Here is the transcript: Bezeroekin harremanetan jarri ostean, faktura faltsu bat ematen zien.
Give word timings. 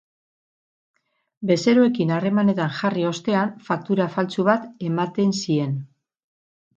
Bezeroekin 1.49 2.13
harremanetan 2.15 2.71
jarri 2.77 3.03
ostean, 3.09 3.51
faktura 3.67 4.07
faltsu 4.15 4.47
bat 4.49 4.65
ematen 4.89 5.35
zien. 5.43 5.77